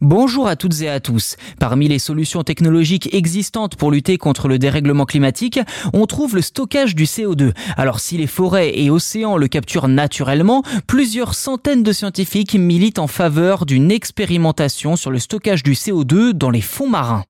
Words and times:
Bonjour 0.00 0.46
à 0.46 0.54
toutes 0.54 0.80
et 0.82 0.88
à 0.88 1.00
tous. 1.00 1.36
Parmi 1.58 1.88
les 1.88 1.98
solutions 1.98 2.44
technologiques 2.44 3.12
existantes 3.12 3.74
pour 3.74 3.90
lutter 3.90 4.16
contre 4.16 4.46
le 4.46 4.56
dérèglement 4.56 5.06
climatique, 5.06 5.58
on 5.92 6.06
trouve 6.06 6.36
le 6.36 6.40
stockage 6.40 6.94
du 6.94 7.02
CO2. 7.02 7.52
Alors 7.76 7.98
si 7.98 8.16
les 8.16 8.28
forêts 8.28 8.78
et 8.78 8.90
océans 8.90 9.36
le 9.36 9.48
capturent 9.48 9.88
naturellement, 9.88 10.62
plusieurs 10.86 11.34
centaines 11.34 11.82
de 11.82 11.90
scientifiques 11.90 12.54
militent 12.54 13.00
en 13.00 13.08
faveur 13.08 13.66
d'une 13.66 13.90
expérimentation 13.90 14.94
sur 14.94 15.10
le 15.10 15.18
stockage 15.18 15.64
du 15.64 15.72
CO2 15.72 16.30
dans 16.30 16.50
les 16.50 16.60
fonds 16.60 16.88
marins. 16.88 17.24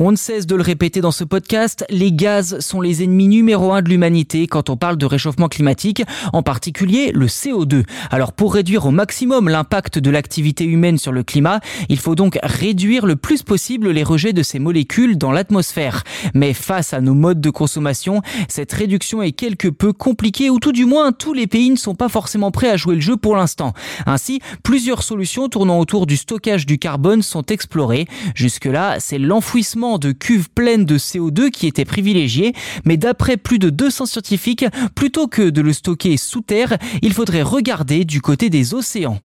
On 0.00 0.12
ne 0.12 0.16
cesse 0.16 0.46
de 0.46 0.54
le 0.54 0.62
répéter 0.62 1.00
dans 1.00 1.10
ce 1.10 1.24
podcast, 1.24 1.84
les 1.90 2.12
gaz 2.12 2.60
sont 2.60 2.80
les 2.80 3.02
ennemis 3.02 3.26
numéro 3.26 3.72
un 3.72 3.82
de 3.82 3.88
l'humanité 3.88 4.46
quand 4.46 4.70
on 4.70 4.76
parle 4.76 4.96
de 4.96 5.06
réchauffement 5.06 5.48
climatique, 5.48 6.04
en 6.32 6.44
particulier 6.44 7.10
le 7.12 7.26
CO2. 7.26 7.82
Alors 8.12 8.32
pour 8.32 8.54
réduire 8.54 8.86
au 8.86 8.92
maximum 8.92 9.48
l'impact 9.48 9.98
de 9.98 10.08
l'activité 10.10 10.62
humaine 10.62 10.98
sur 10.98 11.10
le 11.10 11.24
climat, 11.24 11.58
il 11.88 11.98
faut 11.98 12.14
donc 12.14 12.38
réduire 12.44 13.06
le 13.06 13.16
plus 13.16 13.42
possible 13.42 13.90
les 13.90 14.04
rejets 14.04 14.32
de 14.32 14.44
ces 14.44 14.60
molécules 14.60 15.18
dans 15.18 15.32
l'atmosphère. 15.32 16.04
Mais 16.32 16.52
face 16.52 16.94
à 16.94 17.00
nos 17.00 17.14
modes 17.14 17.40
de 17.40 17.50
consommation, 17.50 18.22
cette 18.46 18.72
réduction 18.72 19.20
est 19.20 19.32
quelque 19.32 19.66
peu 19.66 19.92
compliquée 19.92 20.48
ou 20.48 20.60
tout 20.60 20.70
du 20.70 20.84
moins 20.84 21.10
tous 21.10 21.32
les 21.32 21.48
pays 21.48 21.70
ne 21.70 21.76
sont 21.76 21.96
pas 21.96 22.08
forcément 22.08 22.52
prêts 22.52 22.70
à 22.70 22.76
jouer 22.76 22.94
le 22.94 23.00
jeu 23.00 23.16
pour 23.16 23.34
l'instant. 23.34 23.72
Ainsi, 24.06 24.38
plusieurs 24.62 25.02
solutions 25.02 25.48
tournant 25.48 25.80
autour 25.80 26.06
du 26.06 26.16
stockage 26.16 26.66
du 26.66 26.78
carbone 26.78 27.22
sont 27.22 27.46
explorées. 27.46 28.06
Jusque-là, 28.36 28.98
c'est 29.00 29.18
l'enfouissement 29.18 29.87
de 29.96 30.12
cuves 30.12 30.50
pleines 30.50 30.84
de 30.84 30.98
CO2 30.98 31.50
qui 31.50 31.66
étaient 31.66 31.86
privilégiées, 31.86 32.52
mais 32.84 32.98
d'après 32.98 33.38
plus 33.38 33.58
de 33.58 33.70
200 33.70 34.04
scientifiques, 34.04 34.66
plutôt 34.94 35.28
que 35.28 35.48
de 35.48 35.62
le 35.62 35.72
stocker 35.72 36.18
sous 36.18 36.42
terre, 36.42 36.76
il 37.00 37.14
faudrait 37.14 37.42
regarder 37.42 38.04
du 38.04 38.20
côté 38.20 38.50
des 38.50 38.74
océans. 38.74 39.18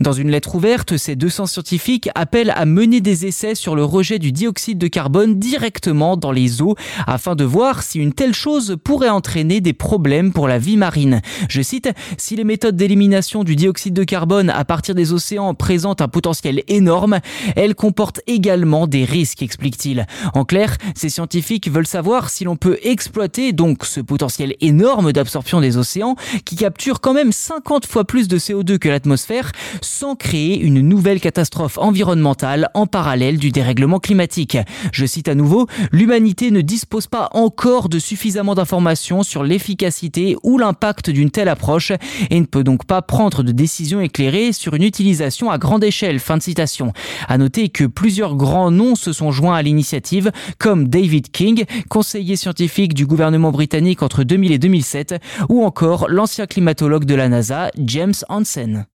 Dans 0.00 0.14
une 0.14 0.30
lettre 0.30 0.54
ouverte, 0.54 0.96
ces 0.96 1.14
200 1.14 1.44
scientifiques 1.44 2.08
appellent 2.14 2.54
à 2.56 2.64
mener 2.64 3.02
des 3.02 3.26
essais 3.26 3.54
sur 3.54 3.76
le 3.76 3.84
rejet 3.84 4.18
du 4.18 4.32
dioxyde 4.32 4.78
de 4.78 4.86
carbone 4.86 5.38
directement 5.38 6.16
dans 6.16 6.32
les 6.32 6.62
eaux 6.62 6.74
afin 7.06 7.34
de 7.34 7.44
voir 7.44 7.82
si 7.82 7.98
une 7.98 8.14
telle 8.14 8.32
chose 8.32 8.78
pourrait 8.82 9.10
entraîner 9.10 9.60
des 9.60 9.74
problèmes 9.74 10.32
pour 10.32 10.48
la 10.48 10.58
vie 10.58 10.78
marine. 10.78 11.20
Je 11.50 11.60
cite, 11.60 11.90
si 12.16 12.34
les 12.34 12.44
méthodes 12.44 12.76
d'élimination 12.76 13.44
du 13.44 13.56
dioxyde 13.56 13.92
de 13.92 14.04
carbone 14.04 14.48
à 14.48 14.64
partir 14.64 14.94
des 14.94 15.12
océans 15.12 15.52
présentent 15.52 16.00
un 16.00 16.08
potentiel 16.08 16.62
énorme, 16.66 17.20
elles 17.54 17.74
comportent 17.74 18.22
également 18.26 18.86
des 18.86 19.04
risques, 19.04 19.42
explique-t-il. 19.42 20.06
En 20.32 20.46
clair, 20.46 20.78
ces 20.94 21.10
scientifiques 21.10 21.70
veulent 21.70 21.86
savoir 21.86 22.30
si 22.30 22.44
l'on 22.44 22.56
peut 22.56 22.78
exploiter 22.84 23.52
donc 23.52 23.84
ce 23.84 24.00
potentiel 24.00 24.54
énorme 24.62 25.12
d'absorption 25.12 25.60
des 25.60 25.76
océans 25.76 26.16
qui 26.46 26.56
capture 26.56 27.02
quand 27.02 27.12
même 27.12 27.32
50 27.32 27.84
fois 27.84 28.06
plus 28.06 28.28
de 28.28 28.38
CO2 28.38 28.78
que 28.78 28.88
l'atmosphère 28.88 29.52
sans 29.90 30.14
créer 30.14 30.60
une 30.60 30.80
nouvelle 30.80 31.20
catastrophe 31.20 31.76
environnementale 31.76 32.70
en 32.74 32.86
parallèle 32.86 33.38
du 33.38 33.50
dérèglement 33.50 33.98
climatique. 33.98 34.56
Je 34.92 35.04
cite 35.04 35.26
à 35.28 35.34
nouveau, 35.34 35.66
l'humanité 35.90 36.52
ne 36.52 36.60
dispose 36.60 37.08
pas 37.08 37.28
encore 37.32 37.88
de 37.88 37.98
suffisamment 37.98 38.54
d'informations 38.54 39.24
sur 39.24 39.42
l'efficacité 39.42 40.36
ou 40.44 40.58
l'impact 40.58 41.10
d'une 41.10 41.30
telle 41.30 41.48
approche 41.48 41.92
et 42.30 42.40
ne 42.40 42.46
peut 42.46 42.62
donc 42.62 42.84
pas 42.84 43.02
prendre 43.02 43.42
de 43.42 43.50
décision 43.50 44.00
éclairée 44.00 44.52
sur 44.52 44.74
une 44.74 44.84
utilisation 44.84 45.50
à 45.50 45.58
grande 45.58 45.82
échelle. 45.82 46.20
Fin 46.20 46.36
de 46.36 46.42
citation. 46.42 46.92
À 47.26 47.36
noter 47.36 47.68
que 47.68 47.84
plusieurs 47.84 48.36
grands 48.36 48.70
noms 48.70 48.94
se 48.94 49.12
sont 49.12 49.32
joints 49.32 49.56
à 49.56 49.62
l'initiative, 49.62 50.30
comme 50.58 50.88
David 50.88 51.32
King, 51.32 51.64
conseiller 51.88 52.36
scientifique 52.36 52.94
du 52.94 53.06
gouvernement 53.06 53.50
britannique 53.50 54.02
entre 54.02 54.22
2000 54.22 54.52
et 54.52 54.58
2007, 54.58 55.16
ou 55.48 55.64
encore 55.64 56.08
l'ancien 56.08 56.46
climatologue 56.46 57.04
de 57.04 57.14
la 57.16 57.28
NASA, 57.28 57.70
James 57.76 58.14
Hansen. 58.28 58.86